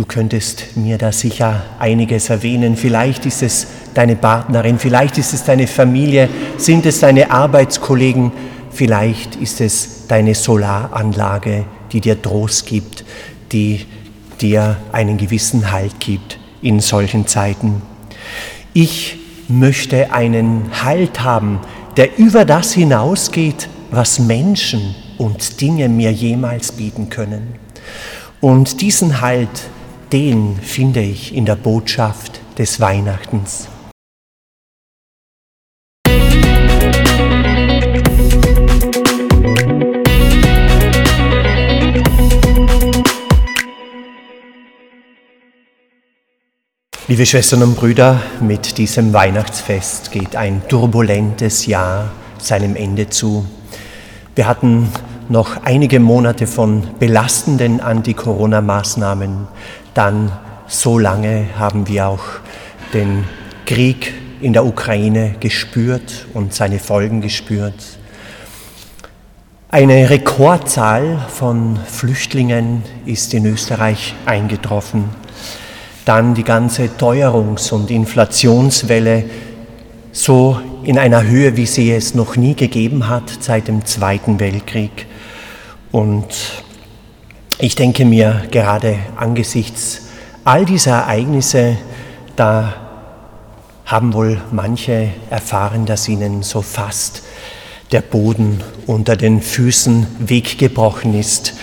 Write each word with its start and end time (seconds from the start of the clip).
Du 0.00 0.06
könntest 0.06 0.78
mir 0.78 0.96
da 0.96 1.12
sicher 1.12 1.62
einiges 1.78 2.30
erwähnen. 2.30 2.74
Vielleicht 2.74 3.26
ist 3.26 3.42
es 3.42 3.66
deine 3.92 4.16
Partnerin, 4.16 4.78
vielleicht 4.78 5.18
ist 5.18 5.34
es 5.34 5.44
deine 5.44 5.66
Familie, 5.66 6.30
sind 6.56 6.86
es 6.86 7.00
deine 7.00 7.30
Arbeitskollegen, 7.30 8.32
vielleicht 8.70 9.36
ist 9.36 9.60
es 9.60 10.06
deine 10.08 10.34
Solaranlage, 10.34 11.66
die 11.92 12.00
dir 12.00 12.22
Trost 12.22 12.64
gibt, 12.64 13.04
die 13.52 13.84
dir 14.40 14.78
einen 14.90 15.18
gewissen 15.18 15.70
Halt 15.70 16.00
gibt 16.00 16.38
in 16.62 16.80
solchen 16.80 17.26
Zeiten. 17.26 17.82
Ich 18.72 19.18
möchte 19.48 20.14
einen 20.14 20.70
Halt 20.82 21.20
haben, 21.20 21.60
der 21.98 22.18
über 22.18 22.46
das 22.46 22.72
hinausgeht, 22.72 23.68
was 23.90 24.18
Menschen 24.18 24.94
und 25.18 25.60
Dinge 25.60 25.90
mir 25.90 26.10
jemals 26.10 26.72
bieten 26.72 27.10
können. 27.10 27.56
Und 28.40 28.80
diesen 28.80 29.20
Halt, 29.20 29.50
den 30.12 30.56
finde 30.56 31.00
ich 31.00 31.34
in 31.34 31.46
der 31.46 31.54
Botschaft 31.54 32.40
des 32.58 32.80
Weihnachtens. 32.80 33.68
Liebe 47.06 47.26
Schwestern 47.26 47.62
und 47.62 47.76
Brüder, 47.76 48.22
mit 48.40 48.78
diesem 48.78 49.12
Weihnachtsfest 49.12 50.12
geht 50.12 50.36
ein 50.36 50.62
turbulentes 50.68 51.66
Jahr 51.66 52.12
seinem 52.38 52.76
Ende 52.76 53.10
zu. 53.10 53.44
Wir 54.34 54.46
hatten 54.46 54.88
noch 55.30 55.62
einige 55.62 56.00
Monate 56.00 56.48
von 56.48 56.82
belastenden 56.98 57.80
Anti-Corona-Maßnahmen. 57.80 59.46
Dann 59.94 60.32
so 60.66 60.98
lange 60.98 61.46
haben 61.56 61.86
wir 61.86 62.08
auch 62.08 62.24
den 62.92 63.24
Krieg 63.64 64.12
in 64.40 64.52
der 64.52 64.66
Ukraine 64.66 65.36
gespürt 65.38 66.26
und 66.34 66.52
seine 66.52 66.80
Folgen 66.80 67.20
gespürt. 67.20 67.74
Eine 69.68 70.10
Rekordzahl 70.10 71.24
von 71.28 71.78
Flüchtlingen 71.86 72.82
ist 73.06 73.32
in 73.32 73.46
Österreich 73.46 74.16
eingetroffen. 74.26 75.04
Dann 76.04 76.34
die 76.34 76.42
ganze 76.42 76.86
Teuerungs- 76.98 77.72
und 77.72 77.92
Inflationswelle 77.92 79.26
so 80.10 80.58
in 80.82 80.98
einer 80.98 81.22
Höhe, 81.22 81.56
wie 81.56 81.66
sie 81.66 81.92
es 81.92 82.16
noch 82.16 82.34
nie 82.34 82.56
gegeben 82.56 83.08
hat 83.08 83.30
seit 83.38 83.68
dem 83.68 83.84
Zweiten 83.84 84.40
Weltkrieg. 84.40 85.06
Und 85.92 86.26
ich 87.58 87.74
denke 87.74 88.04
mir 88.04 88.42
gerade 88.50 88.98
angesichts 89.16 90.02
all 90.44 90.64
dieser 90.64 90.92
Ereignisse, 90.92 91.76
da 92.36 92.74
haben 93.84 94.14
wohl 94.14 94.40
manche 94.52 95.08
erfahren, 95.30 95.84
dass 95.84 96.08
ihnen 96.08 96.42
so 96.42 96.62
fast 96.62 97.22
der 97.92 98.00
Boden 98.00 98.62
unter 98.86 99.16
den 99.16 99.42
Füßen 99.42 100.06
weggebrochen 100.20 101.18
ist. 101.18 101.54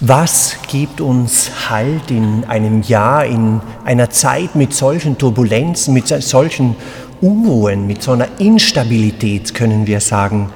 Was 0.00 0.56
gibt 0.68 1.00
uns 1.00 1.70
Halt 1.70 2.10
in 2.10 2.44
einem 2.44 2.82
Jahr, 2.82 3.24
in 3.24 3.62
einer 3.84 4.10
Zeit 4.10 4.54
mit 4.54 4.74
solchen 4.74 5.16
Turbulenzen, 5.16 5.94
mit 5.94 6.06
solchen 6.06 6.76
Unruhen, 7.22 7.86
mit 7.86 8.02
so 8.02 8.12
einer 8.12 8.28
Instabilität, 8.38 9.54
können 9.54 9.86
wir 9.86 10.00
sagen? 10.00 10.52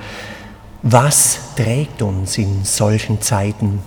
Was 0.83 1.39
trägt 1.57 2.01
uns 2.01 2.39
in 2.39 2.65
solchen 2.65 3.21
Zeiten? 3.21 3.81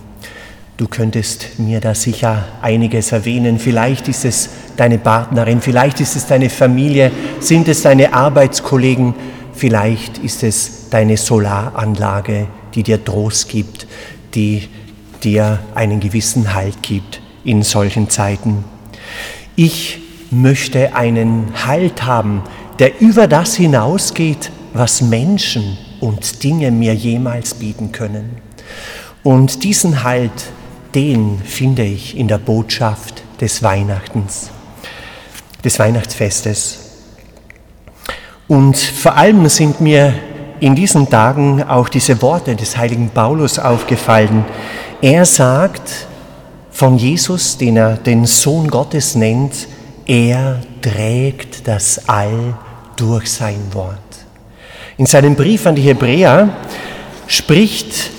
Du 0.76 0.86
könntest 0.86 1.58
mir 1.58 1.80
da 1.80 1.92
sicher 1.92 2.44
einiges 2.62 3.10
erwähnen. 3.10 3.58
Vielleicht 3.58 4.06
ist 4.06 4.24
es 4.24 4.48
deine 4.76 4.98
Partnerin, 4.98 5.60
vielleicht 5.60 6.00
ist 6.00 6.14
es 6.14 6.26
deine 6.26 6.50
Familie, 6.50 7.10
sind 7.40 7.66
es 7.66 7.82
deine 7.82 8.12
Arbeitskollegen, 8.12 9.14
vielleicht 9.52 10.18
ist 10.18 10.44
es 10.44 10.88
deine 10.90 11.16
Solaranlage, 11.16 12.46
die 12.76 12.84
dir 12.84 13.04
Trost 13.04 13.48
gibt, 13.48 13.88
die 14.36 14.68
dir 15.24 15.58
einen 15.74 15.98
gewissen 15.98 16.54
Halt 16.54 16.80
gibt 16.82 17.20
in 17.44 17.62
solchen 17.62 18.08
Zeiten. 18.08 18.64
Ich 19.56 20.00
möchte 20.30 20.94
einen 20.94 21.52
Halt 21.66 22.04
haben, 22.04 22.44
der 22.78 23.00
über 23.00 23.26
das 23.26 23.56
hinausgeht, 23.56 24.52
was 24.72 25.02
Menschen 25.02 25.76
und 26.04 26.42
Dinge 26.44 26.70
mir 26.70 26.94
jemals 26.94 27.54
bieten 27.54 27.90
können. 27.90 28.36
Und 29.22 29.64
diesen 29.64 30.04
Halt, 30.04 30.52
den 30.94 31.38
finde 31.38 31.82
ich 31.82 32.16
in 32.16 32.28
der 32.28 32.38
Botschaft 32.38 33.22
des 33.40 33.62
Weihnachtens, 33.62 34.50
des 35.64 35.78
Weihnachtsfestes. 35.78 36.78
Und 38.48 38.76
vor 38.76 39.16
allem 39.16 39.48
sind 39.48 39.80
mir 39.80 40.12
in 40.60 40.74
diesen 40.74 41.08
Tagen 41.08 41.62
auch 41.62 41.88
diese 41.88 42.20
Worte 42.20 42.54
des 42.54 42.76
heiligen 42.76 43.08
Paulus 43.08 43.58
aufgefallen, 43.58 44.44
er 45.00 45.24
sagt 45.24 46.06
von 46.70 46.98
Jesus, 46.98 47.56
den 47.56 47.76
er 47.76 47.96
den 47.96 48.26
Sohn 48.26 48.68
Gottes 48.68 49.14
nennt, 49.14 49.68
er 50.06 50.60
trägt 50.82 51.66
das 51.66 52.08
All 52.08 52.56
durch 52.96 53.30
sein 53.30 53.60
Wort. 53.72 54.23
In 54.96 55.06
seinem 55.06 55.34
Brief 55.34 55.66
an 55.66 55.74
die 55.74 55.82
Hebräer 55.82 56.50
spricht 57.26 58.10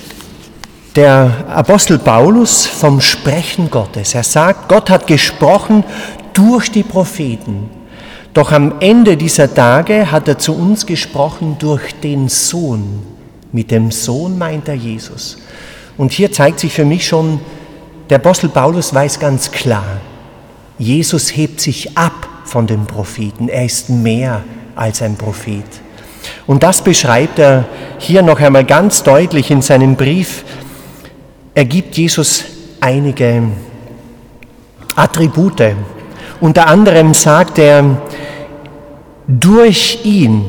der 0.94 1.46
Apostel 1.48 1.98
Paulus 1.98 2.66
vom 2.66 3.00
Sprechen 3.00 3.70
Gottes. 3.70 4.14
Er 4.14 4.22
sagt, 4.22 4.68
Gott 4.68 4.90
hat 4.90 5.06
gesprochen 5.06 5.84
durch 6.34 6.70
die 6.70 6.82
Propheten. 6.82 7.70
Doch 8.34 8.52
am 8.52 8.74
Ende 8.80 9.16
dieser 9.16 9.54
Tage 9.54 10.10
hat 10.10 10.28
er 10.28 10.38
zu 10.38 10.54
uns 10.54 10.84
gesprochen 10.84 11.56
durch 11.58 11.94
den 12.02 12.28
Sohn. 12.28 13.02
Mit 13.52 13.70
dem 13.70 13.90
Sohn 13.90 14.36
meint 14.36 14.68
er 14.68 14.74
Jesus. 14.74 15.38
Und 15.96 16.12
hier 16.12 16.30
zeigt 16.30 16.60
sich 16.60 16.74
für 16.74 16.84
mich 16.84 17.06
schon, 17.06 17.40
der 18.10 18.18
Apostel 18.18 18.50
Paulus 18.50 18.92
weiß 18.92 19.18
ganz 19.18 19.50
klar, 19.50 20.00
Jesus 20.78 21.34
hebt 21.34 21.58
sich 21.58 21.96
ab 21.96 22.28
von 22.44 22.66
den 22.66 22.84
Propheten. 22.84 23.48
Er 23.48 23.64
ist 23.64 23.88
mehr 23.88 24.44
als 24.74 25.00
ein 25.00 25.16
Prophet. 25.16 25.64
Und 26.46 26.62
das 26.62 26.82
beschreibt 26.82 27.38
er 27.38 27.64
hier 27.98 28.22
noch 28.22 28.40
einmal 28.40 28.64
ganz 28.64 29.02
deutlich 29.02 29.50
in 29.50 29.62
seinem 29.62 29.96
Brief. 29.96 30.44
Er 31.54 31.64
gibt 31.64 31.96
Jesus 31.96 32.44
einige 32.80 33.42
Attribute. 34.94 35.74
Unter 36.40 36.66
anderem 36.66 37.14
sagt 37.14 37.58
er, 37.58 38.02
durch 39.26 40.00
ihn, 40.04 40.44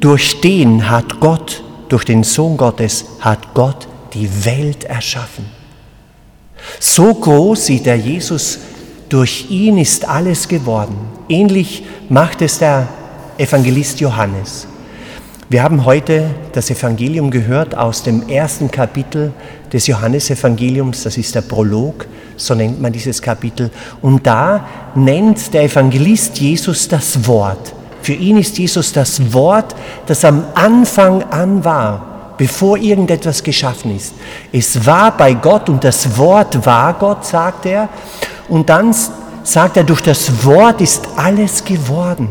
durch 0.00 0.40
den 0.40 0.88
hat 0.88 1.20
Gott, 1.20 1.62
durch 1.88 2.04
den 2.04 2.24
Sohn 2.24 2.56
Gottes 2.56 3.04
hat 3.20 3.54
Gott 3.54 3.86
die 4.14 4.44
Welt 4.44 4.84
erschaffen. 4.84 5.46
So 6.80 7.12
groß 7.12 7.66
sieht 7.66 7.86
er 7.86 7.96
Jesus, 7.96 8.58
durch 9.08 9.50
ihn 9.50 9.78
ist 9.78 10.08
alles 10.08 10.48
geworden. 10.48 10.96
Ähnlich 11.28 11.84
macht 12.08 12.42
es 12.42 12.58
der 12.58 12.88
Evangelist 13.38 14.00
Johannes. 14.00 14.66
Wir 15.50 15.62
haben 15.62 15.84
heute 15.84 16.30
das 16.52 16.70
Evangelium 16.70 17.30
gehört 17.30 17.76
aus 17.76 18.02
dem 18.02 18.28
ersten 18.28 18.70
Kapitel 18.70 19.32
des 19.72 19.86
Johannesevangeliums, 19.86 21.02
das 21.02 21.18
ist 21.18 21.34
der 21.34 21.42
Prolog, 21.42 22.06
so 22.36 22.54
nennt 22.54 22.80
man 22.80 22.92
dieses 22.92 23.20
Kapitel. 23.20 23.70
Und 24.00 24.26
da 24.26 24.66
nennt 24.94 25.52
der 25.52 25.64
Evangelist 25.64 26.38
Jesus 26.38 26.88
das 26.88 27.26
Wort. 27.26 27.74
Für 28.00 28.14
ihn 28.14 28.38
ist 28.38 28.56
Jesus 28.58 28.92
das 28.92 29.32
Wort, 29.34 29.74
das 30.06 30.24
am 30.24 30.44
Anfang 30.54 31.22
an 31.24 31.64
war 31.64 32.14
bevor 32.36 32.76
irgendetwas 32.76 33.42
geschaffen 33.42 33.94
ist. 33.94 34.14
Es 34.52 34.84
war 34.84 35.16
bei 35.16 35.34
Gott 35.34 35.68
und 35.68 35.84
das 35.84 36.18
Wort 36.18 36.66
war 36.66 36.94
Gott, 36.94 37.24
sagt 37.24 37.66
er. 37.66 37.88
Und 38.48 38.68
dann 38.68 38.94
sagt 39.44 39.76
er, 39.76 39.84
durch 39.84 40.00
das 40.00 40.44
Wort 40.44 40.80
ist 40.80 41.06
alles 41.16 41.64
geworden. 41.64 42.28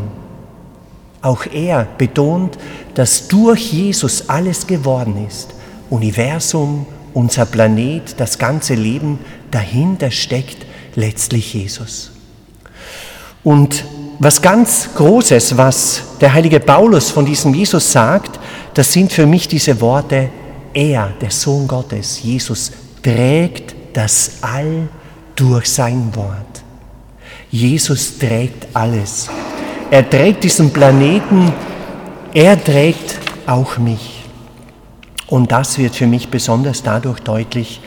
Auch 1.24 1.46
er 1.46 1.88
betont, 1.96 2.58
dass 2.94 3.28
durch 3.28 3.72
Jesus 3.72 4.28
alles 4.28 4.66
geworden 4.66 5.26
ist. 5.26 5.54
Universum, 5.88 6.84
unser 7.14 7.46
Planet, 7.46 8.14
das 8.20 8.38
ganze 8.38 8.74
Leben, 8.74 9.18
dahinter 9.50 10.10
steckt 10.10 10.66
letztlich 10.94 11.54
Jesus. 11.54 12.10
Und 13.42 13.86
was 14.18 14.42
ganz 14.42 14.90
Großes, 14.94 15.56
was 15.56 16.02
der 16.20 16.34
heilige 16.34 16.60
Paulus 16.60 17.10
von 17.10 17.24
diesem 17.24 17.54
Jesus 17.54 17.90
sagt, 17.90 18.38
das 18.74 18.92
sind 18.92 19.10
für 19.10 19.24
mich 19.24 19.48
diese 19.48 19.80
Worte, 19.80 20.28
er, 20.74 21.10
der 21.22 21.30
Sohn 21.30 21.66
Gottes, 21.66 22.22
Jesus, 22.22 22.70
trägt 23.02 23.74
das 23.94 24.32
All 24.42 24.88
durch 25.34 25.70
sein 25.70 26.14
Wort. 26.14 26.62
Jesus 27.50 28.18
trägt 28.18 28.66
alles. 28.74 29.30
Er 29.94 30.10
trägt 30.10 30.42
diesen 30.42 30.72
Planeten, 30.72 31.52
er 32.32 32.60
trägt 32.64 33.16
auch 33.46 33.78
mich. 33.78 34.24
Und 35.28 35.52
das 35.52 35.78
wird 35.78 35.94
für 35.94 36.08
mich 36.08 36.30
besonders 36.30 36.82
dadurch 36.82 37.20
deutlich, 37.20 37.80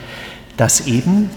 dass 0.55 0.87
eben 0.87 1.29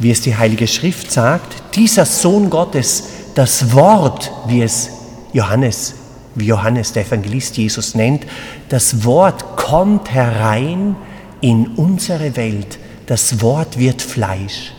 wie 0.00 0.10
es 0.10 0.22
die 0.22 0.36
Heilige 0.36 0.66
Schrift 0.66 1.12
sagt, 1.12 1.76
dieser 1.76 2.06
Sohn 2.06 2.50
Gottes, 2.50 3.04
das 3.36 3.72
Wort, 3.72 4.32
wie 4.48 4.62
es 4.62 4.90
Johannes, 5.32 5.94
wie 6.34 6.46
Johannes 6.46 6.92
der 6.92 7.06
Evangelist 7.06 7.56
Jesus 7.56 7.94
nennt, 7.94 8.26
das 8.68 9.04
Wort 9.04 9.56
kommt 9.56 10.10
herein 10.12 10.96
in 11.40 11.68
unsere 11.76 12.34
Welt. 12.34 12.80
Das 13.06 13.40
Wort 13.42 13.78
wird 13.78 14.02
Fleisch. 14.02 14.72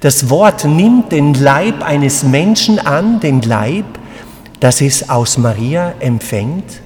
Das 0.00 0.28
Wort 0.28 0.66
nimmt 0.66 1.12
den 1.12 1.32
Leib 1.32 1.82
eines 1.82 2.24
Menschen 2.24 2.78
an, 2.78 3.20
den 3.20 3.40
Leib, 3.40 3.86
das 4.62 4.80
es 4.80 5.10
aus 5.10 5.38
Maria 5.38 5.92
empfängt. 5.98 6.80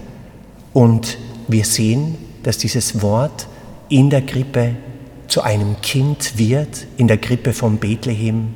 Und 0.73 1.19
wir 1.47 1.67
sehen, 1.67 2.17
dass 2.43 2.57
dieses 2.57 3.03
Wort 3.03 3.47
in 3.91 4.09
der 4.09 4.23
Krippe 4.23 4.77
zu 5.29 5.43
einem 5.43 5.77
Kind 5.83 6.39
wird, 6.39 6.87
in 6.97 7.07
der 7.07 7.19
Krippe 7.19 7.53
von 7.53 7.77
Bethlehem. 7.77 8.55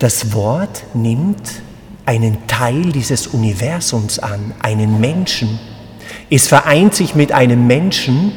Das 0.00 0.32
Wort 0.32 0.82
nimmt 0.92 1.62
einen 2.04 2.48
Teil 2.48 2.90
dieses 2.90 3.28
Universums 3.28 4.18
an, 4.18 4.54
einen 4.58 4.98
Menschen. 4.98 5.60
Es 6.28 6.48
vereint 6.48 6.96
sich 6.96 7.14
mit 7.14 7.30
einem 7.30 7.68
Menschen 7.68 8.32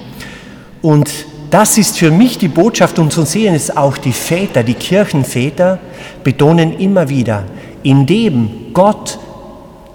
und 0.84 1.10
das 1.50 1.80
ist 1.80 1.98
für 1.98 2.12
mich 2.12 2.38
die 2.38 2.48
Botschaft 2.48 3.00
und 3.00 3.12
zu 3.12 3.26
sehen 3.26 3.56
ist 3.56 3.76
auch 3.76 3.98
die 3.98 4.14
Väter, 4.14 4.62
die 4.62 4.76
Kirchenväter 4.76 5.80
betonen 6.24 6.78
immer 6.78 7.10
wieder, 7.10 7.46
indem 7.82 8.72
Gott 8.74 9.18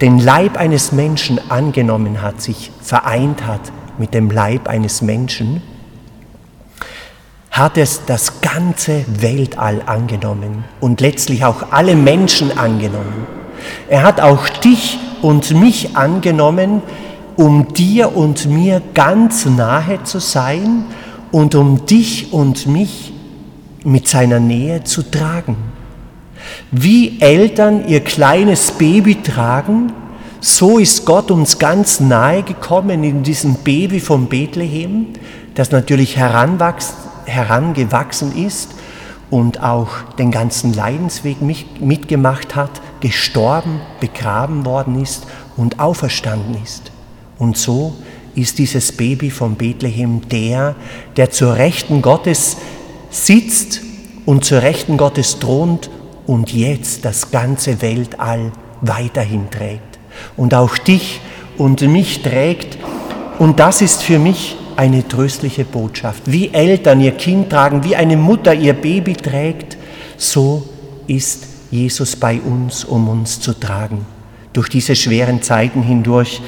den 0.01 0.19
Leib 0.19 0.57
eines 0.57 0.91
Menschen 0.91 1.39
angenommen 1.49 2.21
hat, 2.21 2.41
sich 2.41 2.71
vereint 2.81 3.45
hat 3.45 3.61
mit 3.97 4.13
dem 4.13 4.31
Leib 4.31 4.67
eines 4.67 5.01
Menschen, 5.01 5.61
hat 7.51 7.77
es 7.77 8.05
das 8.05 8.41
ganze 8.41 9.03
Weltall 9.07 9.81
angenommen 9.85 10.63
und 10.79 11.01
letztlich 11.01 11.43
auch 11.43 11.71
alle 11.71 11.95
Menschen 11.95 12.57
angenommen. 12.57 13.27
Er 13.89 14.03
hat 14.03 14.21
auch 14.21 14.47
dich 14.47 14.97
und 15.21 15.51
mich 15.51 15.97
angenommen, 15.97 16.81
um 17.35 17.73
dir 17.73 18.15
und 18.15 18.45
mir 18.45 18.81
ganz 18.93 19.45
nahe 19.45 20.03
zu 20.03 20.19
sein 20.19 20.85
und 21.31 21.55
um 21.55 21.85
dich 21.85 22.31
und 22.31 22.67
mich 22.67 23.11
mit 23.83 24.07
seiner 24.07 24.39
Nähe 24.39 24.83
zu 24.83 25.03
tragen. 25.03 25.57
Wie 26.71 27.21
Eltern 27.21 27.87
ihr 27.87 28.01
kleines 28.01 28.71
Baby 28.71 29.21
tragen, 29.21 29.93
so 30.41 30.77
ist 30.77 31.05
Gott 31.05 31.31
uns 31.31 31.59
ganz 31.59 31.99
nahe 31.99 32.43
gekommen 32.43 33.03
in 33.03 33.23
diesem 33.23 33.55
Baby 33.55 33.99
von 33.99 34.27
Bethlehem, 34.27 35.07
das 35.55 35.71
natürlich 35.71 36.15
herangewachsen 36.15 38.45
ist 38.45 38.69
und 39.29 39.61
auch 39.61 39.89
den 40.17 40.31
ganzen 40.31 40.73
Leidensweg 40.73 41.37
mitgemacht 41.41 42.55
hat, 42.55 42.71
gestorben, 43.01 43.81
begraben 43.99 44.65
worden 44.65 45.01
ist 45.01 45.27
und 45.57 45.79
auferstanden 45.79 46.57
ist. 46.63 46.91
Und 47.37 47.57
so 47.57 47.95
ist 48.35 48.57
dieses 48.57 48.91
Baby 48.91 49.29
von 49.29 49.55
Bethlehem 49.55 50.27
der, 50.29 50.75
der 51.17 51.31
zur 51.31 51.55
Rechten 51.55 52.01
Gottes 52.01 52.57
sitzt 53.09 53.81
und 54.25 54.45
zur 54.45 54.61
Rechten 54.61 54.97
Gottes 54.97 55.39
thront 55.39 55.89
und 56.29 56.53
jetzt 56.53 57.05
das 57.05 57.31
ganze 57.31 57.81
Weltall 57.81 58.51
weiterhin 58.81 59.49
trägt 59.49 59.97
und 60.37 60.53
auch 60.53 60.77
dich 60.77 61.21
und 61.57 61.81
mich 61.81 62.21
trägt. 62.21 62.77
Und 63.39 63.59
das 63.59 63.81
ist 63.81 64.03
für 64.03 64.19
mich 64.19 64.55
eine 64.75 65.07
tröstliche 65.07 65.65
Botschaft. 65.65 66.21
Wie 66.27 66.53
Eltern 66.53 67.01
ihr 67.01 67.13
Kind 67.13 67.49
tragen, 67.49 67.83
wie 67.83 67.95
eine 67.95 68.15
Mutter 68.15 68.53
ihr 68.53 68.73
Baby 68.73 69.13
trägt, 69.13 69.75
so 70.17 70.69
ist 71.07 71.47
Jesus 71.71 72.15
bei 72.15 72.39
uns, 72.39 72.85
um 72.85 73.09
uns 73.09 73.41
zu 73.41 73.53
tragen. 73.53 74.05
Durch 74.53 74.69
diese 74.69 74.95
schweren 74.95 75.41
Zeiten 75.41 75.81
hindurch. 75.81 76.43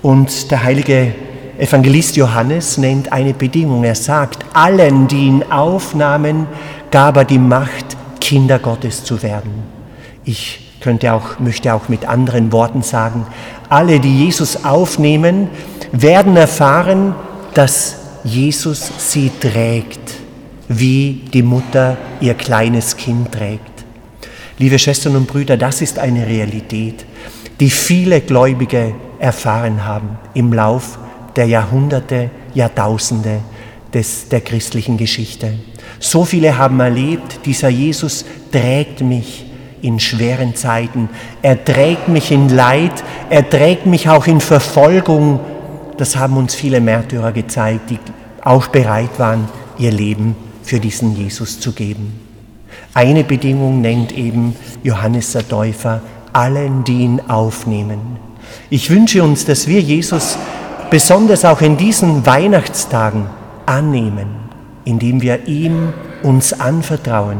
Und 0.00 0.50
der 0.50 0.64
heilige 0.64 1.12
Evangelist 1.58 2.16
Johannes 2.16 2.78
nennt 2.78 3.12
eine 3.12 3.34
Bedingung. 3.34 3.84
Er 3.84 3.96
sagt, 3.96 4.46
allen, 4.54 5.08
die 5.08 5.26
ihn 5.26 5.42
aufnahmen, 5.50 6.46
gab 6.90 7.18
er 7.18 7.26
die 7.26 7.38
Macht, 7.38 7.99
Kinder 8.30 8.60
Gottes 8.60 9.02
zu 9.02 9.24
werden. 9.24 9.50
Ich 10.24 10.60
könnte 10.80 11.12
auch, 11.12 11.40
möchte 11.40 11.74
auch 11.74 11.88
mit 11.88 12.06
anderen 12.06 12.52
Worten 12.52 12.80
sagen, 12.80 13.26
alle, 13.68 13.98
die 13.98 14.24
Jesus 14.24 14.64
aufnehmen, 14.64 15.48
werden 15.90 16.36
erfahren, 16.36 17.16
dass 17.54 17.96
Jesus 18.22 18.88
sie 18.98 19.32
trägt, 19.40 20.14
wie 20.68 21.24
die 21.34 21.42
Mutter 21.42 21.96
ihr 22.20 22.34
kleines 22.34 22.96
Kind 22.96 23.32
trägt. 23.32 23.84
Liebe 24.58 24.78
Schwestern 24.78 25.16
und 25.16 25.26
Brüder, 25.26 25.56
das 25.56 25.80
ist 25.80 25.98
eine 25.98 26.24
Realität, 26.24 27.04
die 27.58 27.68
viele 27.68 28.20
Gläubige 28.20 28.94
erfahren 29.18 29.84
haben 29.84 30.18
im 30.34 30.52
Lauf 30.52 31.00
der 31.34 31.46
Jahrhunderte, 31.46 32.30
Jahrtausende 32.54 33.40
des, 33.92 34.28
der 34.28 34.40
christlichen 34.40 34.96
Geschichte. 34.96 35.54
So 36.00 36.24
viele 36.24 36.56
haben 36.56 36.80
erlebt, 36.80 37.40
dieser 37.44 37.68
Jesus 37.68 38.24
trägt 38.50 39.02
mich 39.02 39.44
in 39.82 40.00
schweren 40.00 40.56
Zeiten, 40.56 41.10
er 41.42 41.62
trägt 41.62 42.08
mich 42.08 42.32
in 42.32 42.48
Leid, 42.48 43.04
er 43.28 43.48
trägt 43.48 43.86
mich 43.86 44.08
auch 44.08 44.26
in 44.26 44.40
Verfolgung. 44.40 45.40
Das 45.98 46.16
haben 46.16 46.38
uns 46.38 46.54
viele 46.54 46.80
Märtyrer 46.80 47.32
gezeigt, 47.32 47.90
die 47.90 47.98
auch 48.42 48.68
bereit 48.68 49.18
waren, 49.18 49.48
ihr 49.78 49.92
Leben 49.92 50.34
für 50.62 50.80
diesen 50.80 51.14
Jesus 51.14 51.60
zu 51.60 51.72
geben. 51.72 52.18
Eine 52.94 53.22
Bedingung 53.22 53.82
nennt 53.82 54.16
eben 54.16 54.56
Johannes 54.82 55.32
der 55.32 55.46
Täufer, 55.46 56.00
allen, 56.32 56.82
die 56.84 57.00
ihn 57.02 57.20
aufnehmen. 57.28 58.00
Ich 58.70 58.90
wünsche 58.90 59.22
uns, 59.22 59.44
dass 59.44 59.66
wir 59.66 59.80
Jesus 59.80 60.38
besonders 60.90 61.44
auch 61.44 61.60
in 61.60 61.76
diesen 61.76 62.24
Weihnachtstagen 62.24 63.26
annehmen, 63.66 64.49
indem 64.90 65.22
wir 65.22 65.46
ihm 65.46 65.92
uns 66.24 66.52
anvertrauen, 66.52 67.38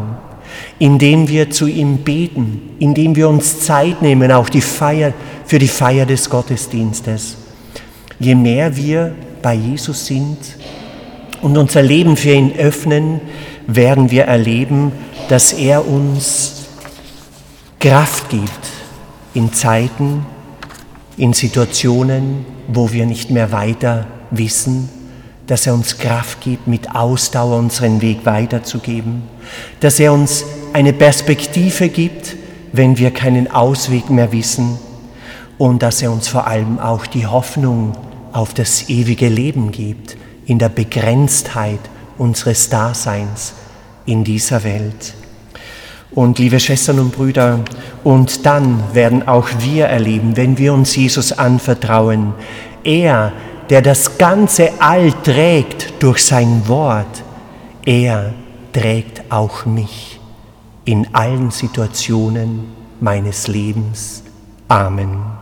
indem 0.79 1.29
wir 1.29 1.51
zu 1.51 1.67
ihm 1.67 1.99
beten, 1.99 2.77
indem 2.79 3.17
wir 3.17 3.29
uns 3.29 3.61
Zeit 3.61 4.03
nehmen, 4.03 4.31
auch 4.31 4.49
die 4.49 4.61
Feier, 4.61 5.13
für 5.45 5.59
die 5.59 5.69
Feier 5.69 6.07
des 6.07 6.31
Gottesdienstes. 6.31 7.37
Je 8.21 8.37
mehr 8.37 8.77
wir 8.77 9.13
bei 9.43 9.55
Jesus 9.55 10.07
sind 10.07 10.39
und 11.43 11.59
unser 11.59 11.83
Leben 11.83 12.17
für 12.17 12.33
ihn 12.33 12.55
öffnen, 12.57 13.21
werden 13.67 14.13
wir 14.13 14.25
erleben, 14.25 14.93
dass 15.29 15.53
er 15.53 15.87
uns 15.89 16.67
Kraft 17.81 18.29
gibt 18.29 18.51
in 19.35 19.53
Zeiten, 19.53 20.25
in 21.17 21.33
Situationen, 21.33 22.45
wo 22.69 22.93
wir 22.93 23.07
nicht 23.07 23.31
mehr 23.31 23.51
weiter 23.51 24.07
wissen, 24.31 25.00
dass 25.51 25.67
er 25.67 25.75
uns 25.75 25.99
Kraft 25.99 26.41
gibt, 26.43 26.69
mit 26.69 26.95
Ausdauer 26.95 27.59
unseren 27.59 28.01
Weg 28.01 28.25
weiterzugeben, 28.25 29.25
dass 29.81 29.99
er 29.99 30.13
uns 30.13 30.45
eine 30.73 30.93
Perspektive 30.93 31.89
gibt, 31.89 32.37
wenn 32.73 32.99
wir 32.99 33.11
keinen 33.11 33.51
Ausweg 33.51 34.11
mehr 34.11 34.31
wissen 34.31 34.79
und 35.59 35.83
dass 35.83 36.03
er 36.03 36.13
uns 36.13 36.29
vor 36.29 36.47
allem 36.47 36.79
auch 36.79 37.05
die 37.05 37.27
Hoffnung 37.27 37.97
auf 38.31 38.55
das 38.55 38.89
ewige 38.89 39.29
Leben 39.29 39.73
gibt, 39.73 40.17
in 40.47 40.61
der 40.61 40.69
Begrenztheit 40.69 41.81
unseres 42.17 42.69
Daseins 42.69 43.55
in 44.07 44.23
dieser 44.23 44.63
Welt. 44.63 45.15
Und 46.13 46.39
liebe 46.39 46.61
Schwestern 46.61 47.01
und 47.01 47.11
Brüder, 47.11 47.59
und 48.05 48.47
dann 48.47 48.85
werden 48.93 49.27
auch 49.27 49.49
wir 49.59 49.87
erleben, 49.87 50.37
wenn 50.37 50.59
wir 50.59 50.73
uns 50.73 50.95
Jesus 50.95 51.33
anvertrauen, 51.33 52.35
er, 52.85 53.33
der 53.71 53.83
das 53.83 54.19
ganze 54.19 54.73
All 54.81 55.13
trägt 55.13 56.03
durch 56.03 56.25
sein 56.25 56.67
Wort, 56.67 57.23
er 57.87 58.35
trägt 58.73 59.31
auch 59.31 59.65
mich 59.65 60.21
in 60.85 61.15
allen 61.15 61.51
Situationen 61.53 62.67
meines 63.01 63.47
Lebens. 63.47 64.25
Amen. 64.69 65.40